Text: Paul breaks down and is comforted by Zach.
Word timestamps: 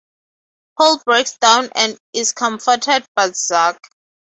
Paul 0.79 0.97
breaks 1.05 1.37
down 1.37 1.69
and 1.75 1.95
is 2.11 2.31
comforted 2.31 3.05
by 3.15 3.29
Zach. 3.29 3.77